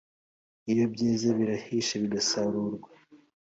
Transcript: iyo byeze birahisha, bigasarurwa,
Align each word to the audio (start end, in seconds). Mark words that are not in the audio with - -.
iyo 0.71 0.85
byeze 0.93 1.27
birahisha, 1.37 1.93
bigasarurwa, 2.03 2.89